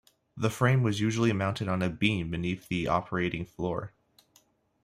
The 0.35 0.49
frame 0.49 0.81
was 0.81 0.99
usually 0.99 1.31
mounted 1.31 1.67
on 1.67 1.83
a 1.83 1.89
beam 1.91 2.31
beneath 2.31 2.67
the 2.69 2.87
operating 2.87 3.45
floor. 3.45 3.93